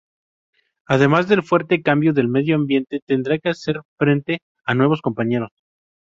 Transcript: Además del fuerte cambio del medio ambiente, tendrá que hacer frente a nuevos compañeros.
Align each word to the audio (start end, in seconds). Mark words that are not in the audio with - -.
Además 0.87 1.27
del 1.29 1.43
fuerte 1.43 1.83
cambio 1.83 2.11
del 2.11 2.27
medio 2.27 2.55
ambiente, 2.55 3.01
tendrá 3.05 3.37
que 3.37 3.49
hacer 3.49 3.81
frente 3.99 4.39
a 4.65 4.73
nuevos 4.73 4.99
compañeros. 4.99 5.51